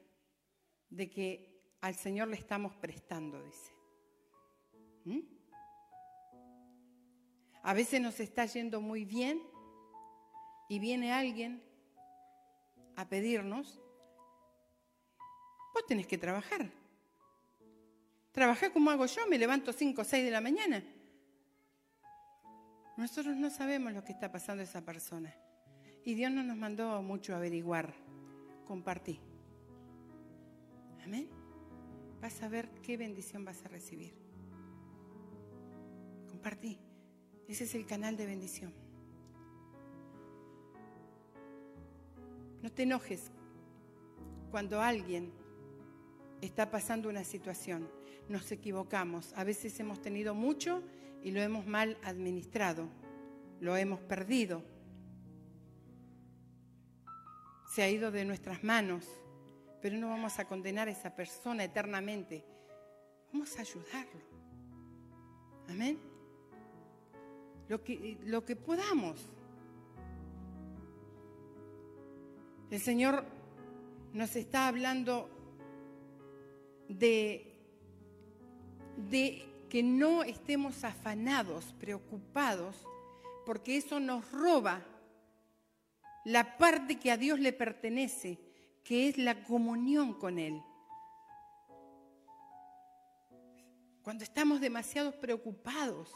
[0.89, 1.52] de que
[1.83, 3.73] al Señor le estamos prestando, dice.
[5.03, 5.19] ¿Mm?
[7.61, 9.41] A veces nos está yendo muy bien
[10.69, 11.61] y viene alguien
[12.95, 13.81] a pedirnos,
[15.73, 16.71] vos tenés que trabajar.
[18.31, 20.81] Trabajá como hago yo, me levanto 5 o 6 de la mañana.
[22.95, 25.35] Nosotros no sabemos lo que está pasando a esa persona.
[26.05, 27.93] Y Dios no nos mandó mucho averiguar.
[28.65, 29.19] Compartí.
[31.03, 31.42] Amén.
[32.23, 34.13] Vas a ver qué bendición vas a recibir.
[36.29, 36.79] Compartí.
[37.49, 38.73] Ese es el canal de bendición.
[42.61, 43.29] No te enojes
[44.51, 45.33] cuando alguien
[46.39, 47.89] está pasando una situación.
[48.29, 49.33] Nos equivocamos.
[49.35, 50.81] A veces hemos tenido mucho
[51.23, 52.87] y lo hemos mal administrado.
[53.59, 54.63] Lo hemos perdido.
[57.69, 59.05] Se ha ido de nuestras manos.
[59.83, 62.41] Pero no vamos a condenar a esa persona eternamente.
[63.33, 64.21] Vamos a ayudarlo.
[65.67, 65.99] Amén.
[67.67, 69.19] Lo que, lo que podamos.
[72.71, 73.25] El Señor
[74.13, 75.29] nos está hablando
[76.87, 77.53] de,
[79.09, 82.87] de que no estemos afanados, preocupados,
[83.45, 84.81] porque eso nos roba
[86.23, 88.39] la parte que a Dios le pertenece,
[88.83, 90.61] que es la comunión con Él.
[94.01, 96.11] Cuando estamos demasiado preocupados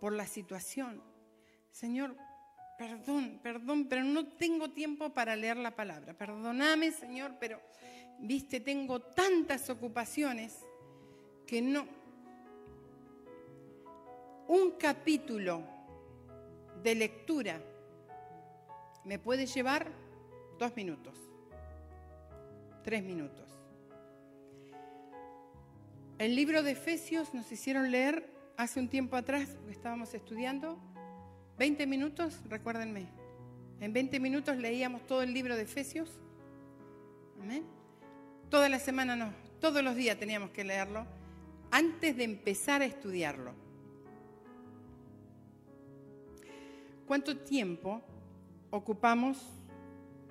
[0.00, 1.02] por la situación,
[1.72, 2.16] Señor,
[2.76, 6.12] Perdón, perdón, pero no tengo tiempo para leer la palabra.
[6.12, 7.58] Perdóname, Señor, pero,
[8.18, 10.62] viste, tengo tantas ocupaciones
[11.46, 11.86] que no...
[14.48, 15.62] Un capítulo
[16.82, 17.60] de lectura
[19.04, 19.90] me puede llevar
[20.58, 21.18] dos minutos,
[22.86, 23.44] tres minutos.
[26.18, 30.78] El libro de Efesios nos hicieron leer hace un tiempo atrás, porque estábamos estudiando,
[31.58, 33.08] 20 minutos, recuérdenme.
[33.80, 36.20] En 20 minutos leíamos todo el libro de Efesios.
[37.42, 37.64] Amén.
[38.50, 41.04] Toda la semana no, todos los días teníamos que leerlo
[41.72, 43.52] antes de empezar a estudiarlo.
[47.04, 48.00] ¿Cuánto tiempo
[48.70, 49.44] ocupamos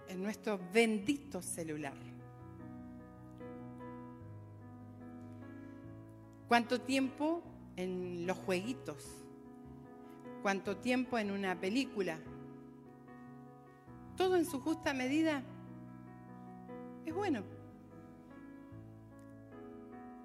[0.08, 2.15] en nuestro bendito celular?
[6.56, 7.44] ¿Cuánto tiempo
[7.76, 9.26] en los jueguitos?
[10.42, 12.18] cuánto tiempo en una película.
[14.16, 15.44] Todo en su justa medida
[17.06, 17.44] es bueno.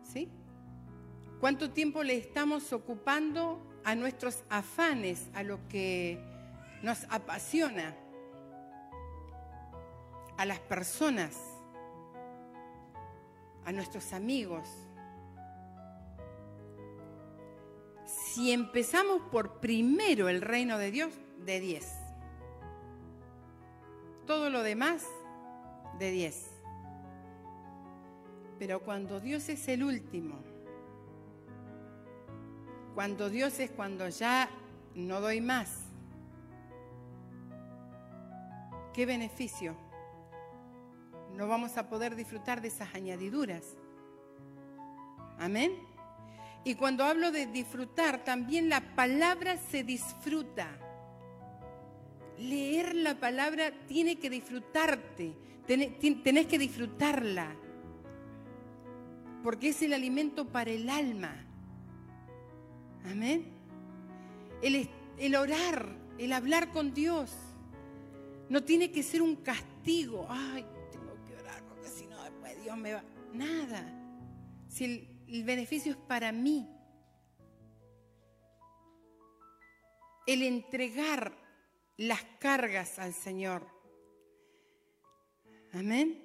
[0.04, 0.28] ¿Sí?
[1.40, 6.22] ¿Cuánto tiempo le estamos ocupando a nuestros afanes, a lo que
[6.80, 7.96] nos apasiona,
[10.36, 11.36] a las personas,
[13.64, 14.89] a nuestros amigos?
[18.34, 21.12] Si empezamos por primero el reino de Dios,
[21.44, 21.84] de 10.
[24.24, 25.04] Todo lo demás,
[25.98, 26.50] de 10.
[28.58, 30.36] Pero cuando Dios es el último,
[32.94, 34.48] cuando Dios es cuando ya
[34.94, 35.86] no doy más,
[38.94, 39.74] ¿qué beneficio?
[41.34, 43.76] No vamos a poder disfrutar de esas añadiduras.
[45.38, 45.89] Amén.
[46.64, 50.68] Y cuando hablo de disfrutar, también la palabra se disfruta.
[52.38, 55.34] Leer la palabra tiene que disfrutarte,
[55.66, 57.54] tenés que disfrutarla,
[59.42, 61.46] porque es el alimento para el alma.
[63.04, 63.46] Amén.
[64.62, 67.34] El, orar, el hablar con Dios,
[68.48, 70.26] no tiene que ser un castigo.
[70.28, 73.02] Ay, tengo que orar porque si no después Dios me va.
[73.32, 73.96] Nada.
[74.68, 76.68] Si el, el beneficio es para mí.
[80.26, 81.32] El entregar
[81.96, 83.66] las cargas al Señor.
[85.72, 86.24] Amén.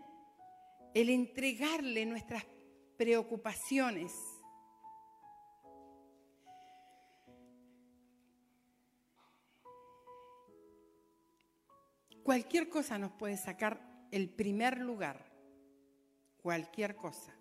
[0.94, 2.46] El entregarle nuestras
[2.98, 4.14] preocupaciones.
[12.24, 15.32] Cualquier cosa nos puede sacar el primer lugar.
[16.42, 17.36] Cualquier cosa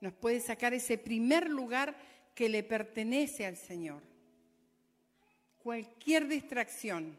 [0.00, 1.96] nos puede sacar ese primer lugar
[2.34, 4.02] que le pertenece al Señor.
[5.58, 7.18] Cualquier distracción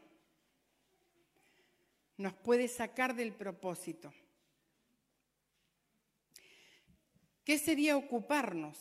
[2.16, 4.12] nos puede sacar del propósito.
[7.44, 8.78] ¿Qué sería ocuparnos?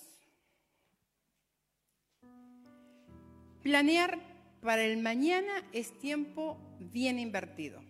[3.64, 4.20] Planear
[4.62, 7.82] para el mañana es tiempo bien invertido.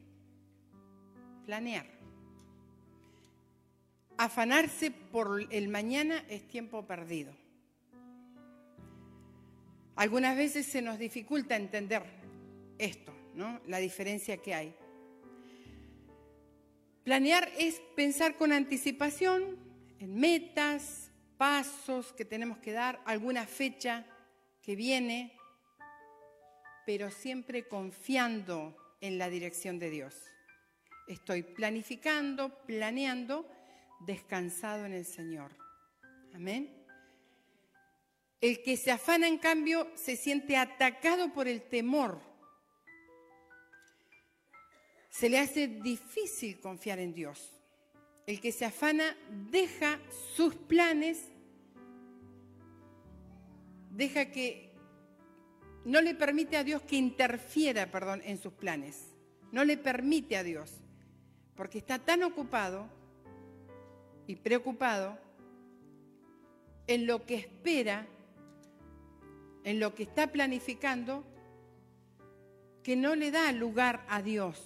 [1.46, 1.99] Planear.
[4.20, 7.34] Afanarse por el mañana es tiempo perdido.
[9.96, 12.04] Algunas veces se nos dificulta entender
[12.78, 13.62] esto, ¿no?
[13.66, 14.76] La diferencia que hay.
[17.06, 19.58] Planear es pensar con anticipación
[20.00, 24.06] en metas, pasos que tenemos que dar, alguna fecha
[24.62, 25.32] que viene,
[26.86, 30.14] pero siempre confiando en la dirección de Dios.
[31.08, 33.50] Estoy planificando, planeando,
[34.00, 35.52] descansado en el Señor.
[36.34, 36.76] Amén.
[38.42, 42.22] El que se afana, en cambio, se siente atacado por el temor.
[45.10, 47.62] Se le hace difícil confiar en Dios.
[48.26, 49.18] El que se afana
[49.50, 50.00] deja
[50.36, 51.26] sus planes,
[53.90, 54.70] deja que
[55.84, 59.08] no le permite a Dios que interfiera, perdón, en sus planes.
[59.52, 60.80] No le permite a Dios,
[61.56, 62.99] porque está tan ocupado
[64.30, 65.18] y preocupado
[66.86, 68.06] en lo que espera,
[69.64, 71.24] en lo que está planificando,
[72.84, 74.62] que no le da lugar a Dios.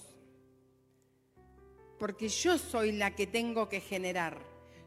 [1.98, 4.38] Porque yo soy la que tengo que generar,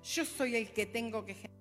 [0.04, 1.57] yo soy el que tengo que generar.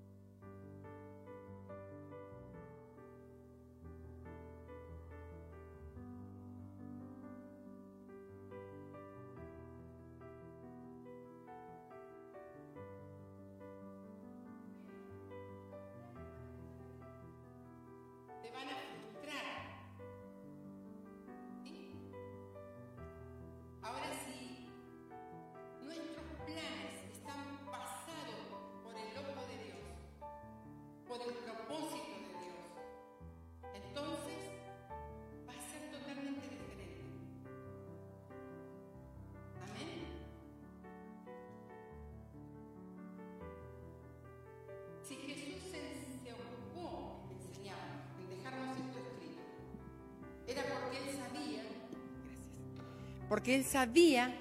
[53.46, 54.34] Porque él sabía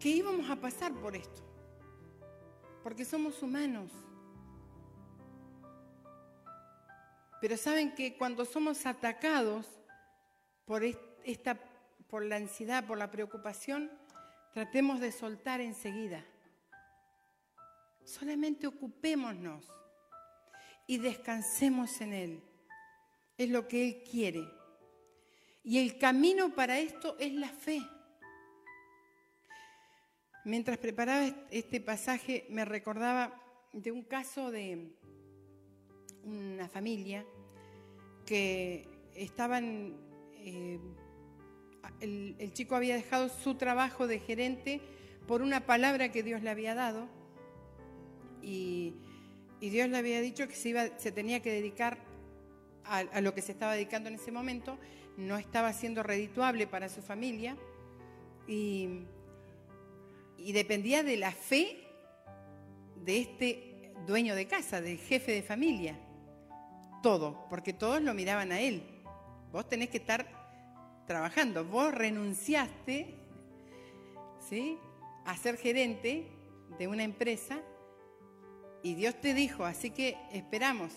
[0.00, 1.40] que íbamos a pasar por esto,
[2.82, 3.92] porque somos humanos.
[7.40, 9.66] Pero saben que cuando somos atacados
[10.64, 11.56] por esta
[12.08, 13.88] por la ansiedad, por la preocupación,
[14.52, 16.24] tratemos de soltar enseguida.
[18.02, 19.64] Solamente ocupémonos
[20.88, 22.42] y descansemos en Él.
[23.36, 24.57] Es lo que Él quiere.
[25.62, 27.82] Y el camino para esto es la fe.
[30.44, 33.38] Mientras preparaba este pasaje me recordaba
[33.72, 34.94] de un caso de
[36.24, 37.26] una familia
[38.24, 39.94] que estaban,
[40.36, 40.78] eh,
[42.00, 44.80] el, chico había dejado su trabajo de gerente
[45.26, 47.08] por una palabra que Dios le había dado
[48.42, 48.94] y,
[49.60, 51.98] Dios le había dicho que se, iba, se tenía que dedicar
[52.84, 54.78] a lo que se estaba dedicando en ese momento
[55.18, 57.56] no estaba siendo redituable para su familia
[58.46, 59.04] y,
[60.52, 61.84] dependía de la fe
[63.04, 65.98] de este dueño de casa, del jefe de familia.
[67.02, 68.82] Todo, porque todos lo miraban a él.
[69.52, 70.26] Vos tenés que estar
[71.06, 71.64] trabajando.
[71.64, 73.14] Vos renunciaste
[74.48, 74.78] ¿sí?
[75.24, 76.28] a ser gerente
[76.78, 77.60] de una empresa
[78.84, 80.92] y Dios te dijo, así que esperamos.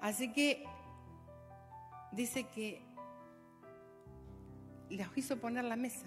[0.00, 0.64] Así que
[2.12, 2.83] dice que
[4.96, 6.06] les hizo poner la mesa.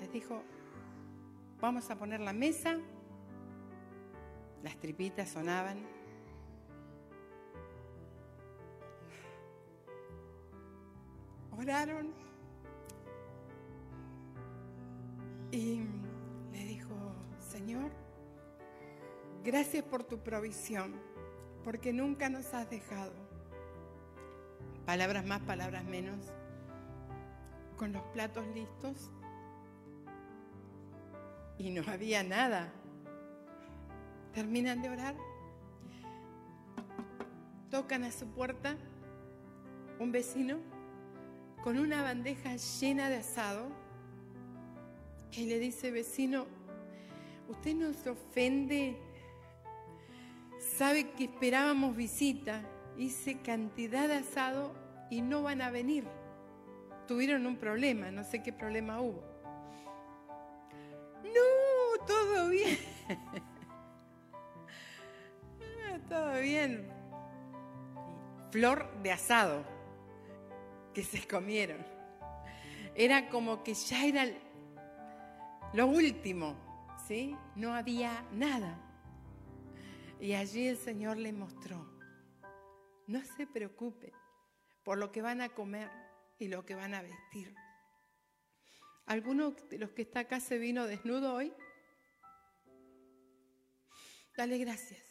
[0.00, 0.42] Les dijo,
[1.60, 2.78] vamos a poner la mesa.
[4.62, 5.78] Las tripitas sonaban.
[11.56, 12.12] Oraron.
[15.50, 15.82] Y
[16.52, 16.94] le dijo,
[17.38, 17.90] Señor,
[19.44, 20.94] gracias por tu provisión,
[21.62, 23.12] porque nunca nos has dejado.
[24.86, 26.32] Palabras más, palabras menos
[27.82, 29.10] con los platos listos
[31.58, 32.72] y no había nada.
[34.32, 35.16] Terminan de orar,
[37.72, 38.76] tocan a su puerta
[39.98, 40.58] un vecino
[41.64, 43.66] con una bandeja llena de asado
[45.32, 46.46] y le dice, vecino,
[47.48, 48.96] usted nos ofende,
[50.78, 52.62] sabe que esperábamos visita,
[52.96, 54.72] hice cantidad de asado
[55.10, 56.21] y no van a venir
[57.06, 59.22] tuvieron un problema, no sé qué problema hubo.
[61.24, 62.78] No, todo bien.
[65.84, 66.88] Ah, todo bien.
[68.50, 69.62] Flor de asado
[70.94, 71.84] que se comieron.
[72.94, 74.26] Era como que ya era
[75.72, 76.56] lo último,
[77.06, 77.36] ¿sí?
[77.56, 78.78] No había nada.
[80.20, 81.84] Y allí el Señor le mostró,
[83.06, 84.12] no se preocupe
[84.84, 85.90] por lo que van a comer
[86.42, 87.54] y lo que van a vestir.
[89.06, 91.52] ¿Alguno de los que está acá se vino desnudo hoy?
[94.36, 95.02] Dale gracias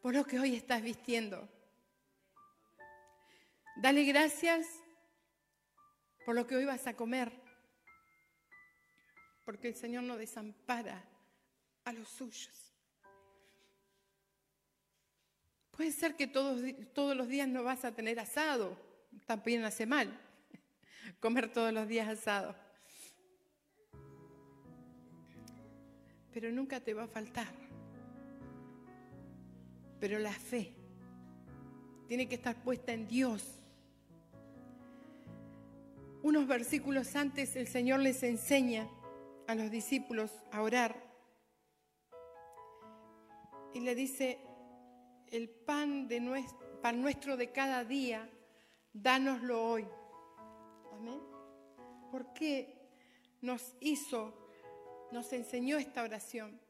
[0.00, 1.48] por lo que hoy estás vistiendo.
[3.76, 4.66] Dale gracias
[6.24, 7.30] por lo que hoy vas a comer,
[9.44, 11.04] porque el Señor no desampara
[11.84, 12.72] a los suyos.
[15.72, 16.62] Puede ser que todos,
[16.94, 18.85] todos los días no vas a tener asado,
[19.24, 20.12] también hace mal
[21.20, 22.54] comer todos los días asado,
[26.32, 27.48] pero nunca te va a faltar.
[29.98, 30.74] Pero la fe
[32.06, 33.62] tiene que estar puesta en Dios.
[36.22, 38.88] Unos versículos antes el Señor les enseña
[39.46, 41.02] a los discípulos a orar.
[43.72, 44.38] Y le dice,
[45.28, 48.28] el pan, de nuestro, pan nuestro de cada día,
[49.02, 49.86] dánoslo hoy.
[50.92, 51.20] Amén.
[52.10, 52.74] ¿Por qué
[53.42, 54.34] nos hizo,
[55.12, 56.60] nos enseñó esta oración?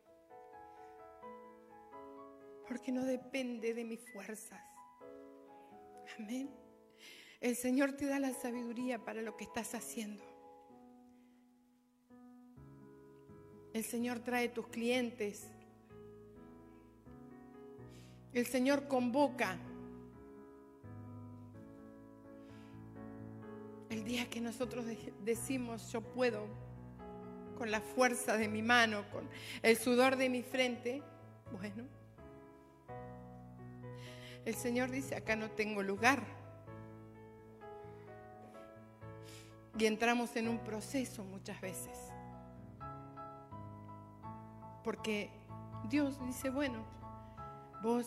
[2.68, 4.60] Porque no depende de mis fuerzas.
[6.18, 6.50] Amén.
[7.40, 10.24] El Señor te da la sabiduría para lo que estás haciendo.
[13.72, 15.52] El Señor trae tus clientes.
[18.32, 19.58] El Señor convoca.
[24.06, 24.86] Día que nosotros
[25.24, 26.46] decimos yo puedo,
[27.58, 29.28] con la fuerza de mi mano, con
[29.62, 31.02] el sudor de mi frente,
[31.58, 31.84] bueno,
[34.44, 36.22] el Señor dice, acá no tengo lugar.
[39.78, 41.98] Y entramos en un proceso muchas veces.
[44.84, 45.30] Porque
[45.88, 46.84] Dios dice, bueno,
[47.82, 48.06] vos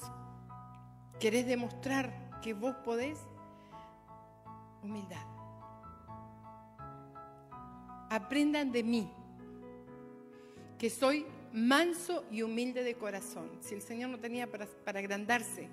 [1.20, 3.20] querés demostrar que vos podés,
[4.82, 5.39] humildad.
[8.10, 9.12] Aprendan de mí,
[10.78, 13.50] que soy manso y humilde de corazón.
[13.62, 15.70] Si el Señor no tenía para, para agrandarse,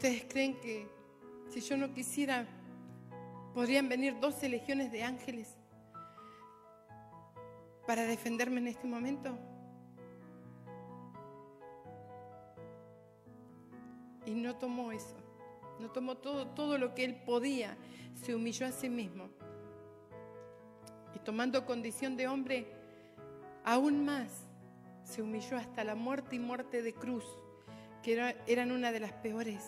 [0.00, 0.88] ¿Ustedes creen que
[1.50, 2.46] si yo no quisiera,
[3.52, 5.58] podrían venir 12 legiones de ángeles
[7.86, 9.38] para defenderme en este momento?
[14.24, 15.16] Y no tomó eso,
[15.80, 17.76] no tomó todo, todo lo que él podía,
[18.14, 19.28] se humilló a sí mismo.
[21.14, 22.66] Y tomando condición de hombre,
[23.64, 24.46] aún más,
[25.04, 27.24] se humilló hasta la muerte y muerte de cruz,
[28.02, 29.64] que eran una de las peores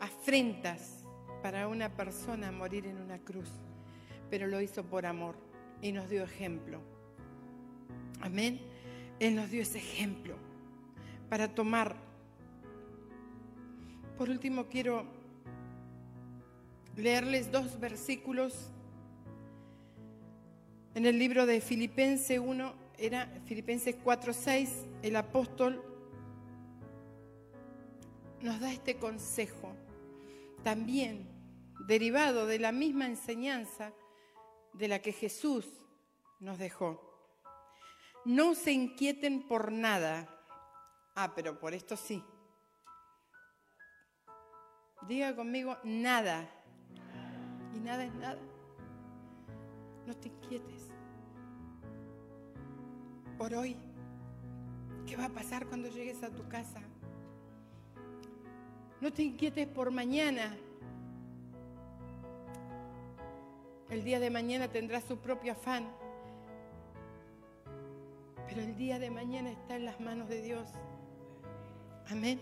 [0.00, 1.04] afrentas
[1.42, 3.50] para una persona morir en una cruz,
[4.30, 5.36] pero lo hizo por amor
[5.82, 6.80] y nos dio ejemplo.
[8.20, 8.60] Amén.
[9.20, 10.36] Él nos dio ese ejemplo
[11.28, 12.07] para tomar.
[14.18, 15.06] Por último, quiero
[16.96, 18.72] leerles dos versículos
[20.96, 24.70] en el libro de Filipenses 1, era Filipenses 4:6,
[25.02, 25.80] el apóstol
[28.40, 29.76] nos da este consejo
[30.64, 31.28] también
[31.86, 33.92] derivado de la misma enseñanza
[34.72, 35.64] de la que Jesús
[36.40, 37.00] nos dejó.
[38.24, 40.28] No se inquieten por nada.
[41.14, 42.20] Ah, pero por esto sí.
[45.06, 46.48] Diga conmigo, nada.
[47.74, 48.38] Y nada es nada.
[50.06, 50.88] No te inquietes.
[53.36, 53.76] Por hoy,
[55.06, 56.80] ¿qué va a pasar cuando llegues a tu casa?
[59.00, 60.56] No te inquietes por mañana.
[63.90, 65.88] El día de mañana tendrá su propio afán.
[68.48, 70.68] Pero el día de mañana está en las manos de Dios.
[72.10, 72.40] Amén.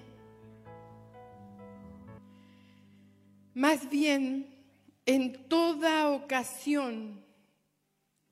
[3.57, 4.55] Más bien,
[5.07, 7.25] en toda ocasión,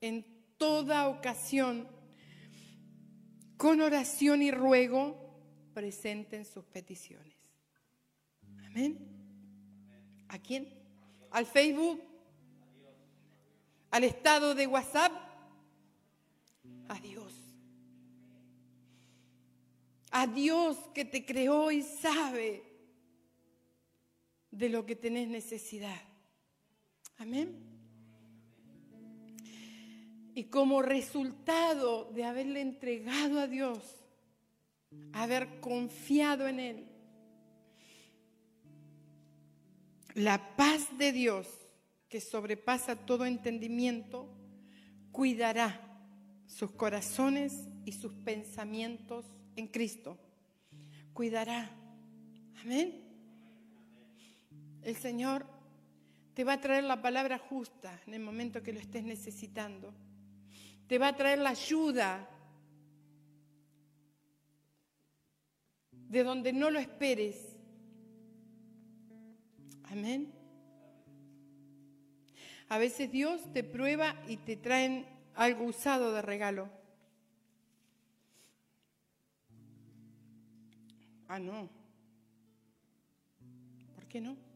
[0.02, 0.22] en
[0.58, 1.88] toda ocasión,
[3.56, 5.16] con oración y ruego,
[5.72, 7.38] presenten sus peticiones.
[8.66, 8.98] Amén.
[10.28, 10.68] ¿A quién?
[11.30, 12.02] ¿Al Facebook?
[13.92, 15.10] ¿Al estado de WhatsApp?
[16.86, 17.32] A Dios.
[20.10, 22.73] A Dios que te creó y sabe
[24.56, 26.00] de lo que tenés necesidad.
[27.18, 27.56] Amén.
[30.34, 33.78] Y como resultado de haberle entregado a Dios,
[35.12, 36.86] haber confiado en Él,
[40.14, 41.48] la paz de Dios,
[42.08, 44.28] que sobrepasa todo entendimiento,
[45.10, 45.80] cuidará
[46.46, 49.24] sus corazones y sus pensamientos
[49.56, 50.16] en Cristo.
[51.12, 51.70] Cuidará.
[52.62, 53.03] Amén.
[54.84, 55.46] El Señor
[56.34, 59.94] te va a traer la palabra justa en el momento que lo estés necesitando.
[60.86, 62.28] Te va a traer la ayuda
[65.90, 67.56] de donde no lo esperes.
[69.84, 70.34] Amén.
[72.68, 76.68] A veces Dios te prueba y te traen algo usado de regalo.
[81.26, 81.70] Ah, no.
[83.94, 84.53] ¿Por qué no?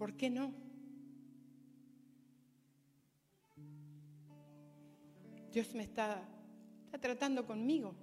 [0.00, 0.54] ¿Por qué no?
[5.52, 6.26] Dios me está,
[7.02, 7.94] tratando conmigo,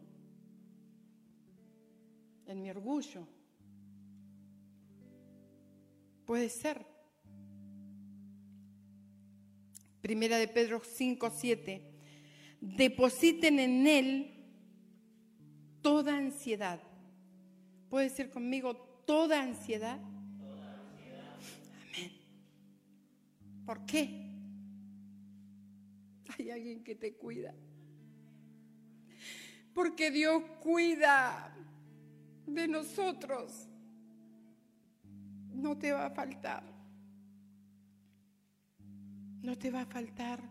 [2.46, 3.28] en mi orgullo.
[6.28, 6.86] Puede ser.
[10.00, 11.82] Primera de Pedro 5, 7.
[12.62, 14.46] Depositen en Él
[15.82, 16.80] toda ansiedad.
[17.90, 18.76] ¿Puede decir conmigo
[19.08, 20.00] toda ansiedad?
[23.68, 24.32] ¿Por qué?
[26.38, 27.54] Hay alguien que te cuida.
[29.74, 31.54] Porque Dios cuida
[32.46, 33.68] de nosotros.
[35.52, 36.64] No te va a faltar.
[39.42, 40.42] No te va a faltar.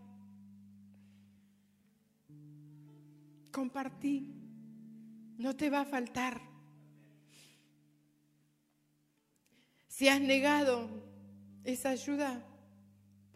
[3.51, 4.35] Compartí.
[5.39, 6.39] No te va a faltar.
[9.89, 10.91] Si has negado
[11.65, 12.47] esa ayuda,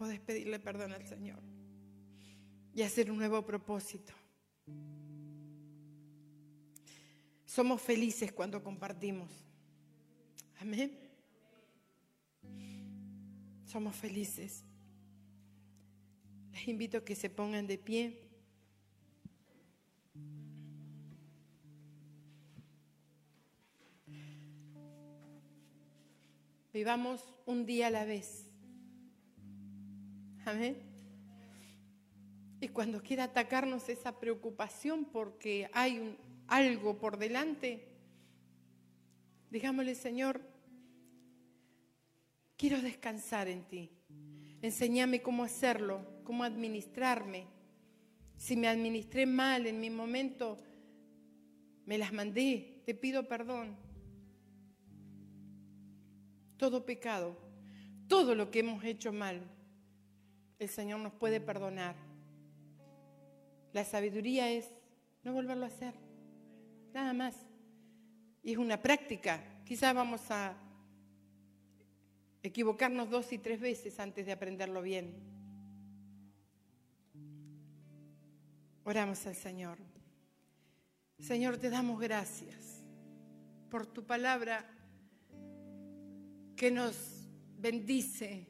[0.01, 1.43] puedes pedirle perdón al Señor
[2.73, 4.15] y hacer un nuevo propósito.
[7.45, 9.31] Somos felices cuando compartimos.
[10.59, 10.99] Amén.
[13.67, 14.65] Somos felices.
[16.53, 18.27] Les invito a que se pongan de pie.
[26.73, 28.50] Vivamos un día a la vez.
[30.45, 30.77] Amén.
[32.61, 37.89] Y cuando quiera atacarnos esa preocupación porque hay algo por delante,
[39.51, 40.41] digámosle, Señor,
[42.57, 43.91] quiero descansar en ti.
[44.61, 47.47] Enséñame cómo hacerlo, cómo administrarme.
[48.37, 50.59] Si me administré mal en mi momento,
[51.87, 53.91] me las mandé, te pido perdón
[56.61, 57.39] todo pecado,
[58.07, 59.41] todo lo que hemos hecho mal,
[60.61, 61.97] el Señor nos puede perdonar.
[63.73, 64.71] La sabiduría es
[65.25, 65.95] no volverlo a hacer,
[66.93, 67.35] nada más.
[68.43, 69.43] Y es una práctica.
[69.65, 70.55] Quizás vamos a
[72.43, 75.15] equivocarnos dos y tres veces antes de aprenderlo bien.
[78.85, 79.79] Oramos al Señor.
[81.19, 82.85] Señor, te damos gracias
[83.71, 84.67] por tu palabra
[86.57, 88.47] que nos bendice,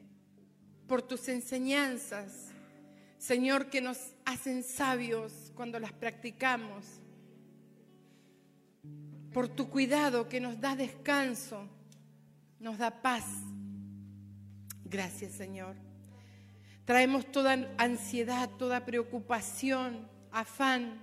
[0.91, 2.51] por tus enseñanzas,
[3.17, 6.85] Señor, que nos hacen sabios cuando las practicamos,
[9.31, 11.65] por tu cuidado que nos da descanso,
[12.59, 13.23] nos da paz.
[14.83, 15.77] Gracias, Señor.
[16.83, 21.01] Traemos toda ansiedad, toda preocupación, afán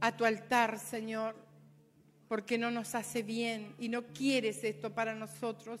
[0.00, 1.36] a tu altar, Señor
[2.30, 5.80] porque no nos hace bien y no quieres esto para nosotros.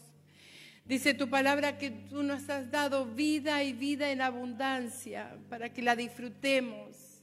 [0.84, 5.82] Dice tu palabra que tú nos has dado vida y vida en abundancia para que
[5.82, 7.22] la disfrutemos.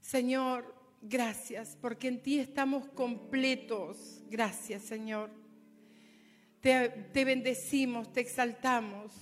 [0.00, 4.22] Señor, gracias, porque en ti estamos completos.
[4.30, 5.30] Gracias, Señor.
[6.60, 9.12] Te, bendecimos, te exaltamos.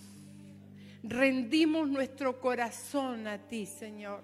[1.03, 4.23] Rendimos nuestro corazón a ti, Señor.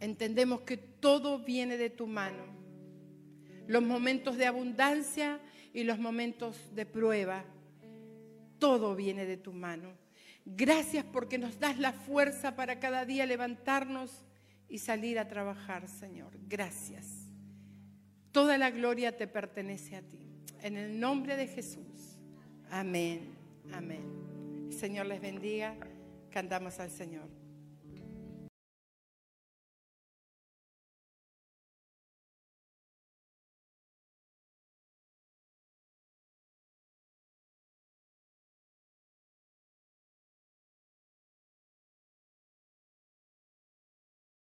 [0.00, 2.58] Entendemos que todo viene de tu mano
[3.68, 5.38] los momentos de abundancia
[5.72, 7.44] y los momentos de prueba.
[8.58, 9.92] Todo viene de tu mano.
[10.44, 14.24] Gracias porque nos das la fuerza para cada día levantarnos
[14.68, 16.32] y salir a trabajar, Señor.
[16.48, 17.06] Gracias.
[18.32, 20.28] Toda la gloria te pertenece a ti.
[20.62, 22.18] En el nombre de Jesús.
[22.70, 23.34] Amén.
[23.72, 24.68] Amén.
[24.70, 25.76] Señor les bendiga.
[26.30, 27.37] Cantamos al Señor.